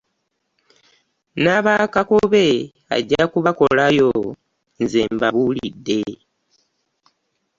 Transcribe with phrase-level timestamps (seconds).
[1.43, 2.45] N'abakakobe
[2.95, 4.11] ajja kubakolayo
[4.83, 5.99] nze mbabulidde.